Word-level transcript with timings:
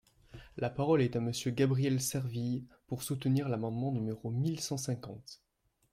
La 0.57 0.71
parole 0.71 1.03
est 1.03 1.15
à 1.15 1.19
Monsieur 1.19 1.51
Gabriel 1.51 2.01
Serville, 2.01 2.65
pour 2.87 3.03
soutenir 3.03 3.47
l’amendement 3.49 3.91
numéro 3.91 4.31
mille 4.31 4.59
cent 4.59 4.77
cinquante. 4.77 5.43